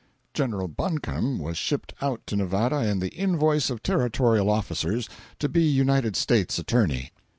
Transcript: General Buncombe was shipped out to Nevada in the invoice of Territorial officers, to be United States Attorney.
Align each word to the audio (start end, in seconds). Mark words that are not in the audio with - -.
General 0.33 0.67
Buncombe 0.67 1.37
was 1.37 1.59
shipped 1.59 1.93
out 2.01 2.25
to 2.25 2.35
Nevada 2.35 2.77
in 2.89 2.97
the 3.01 3.13
invoice 3.13 3.69
of 3.69 3.83
Territorial 3.83 4.49
officers, 4.49 5.07
to 5.37 5.47
be 5.47 5.61
United 5.61 6.15
States 6.15 6.57
Attorney. 6.57 7.11